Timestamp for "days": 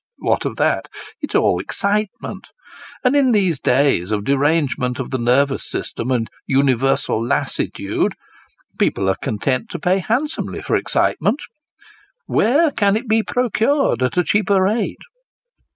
3.59-4.09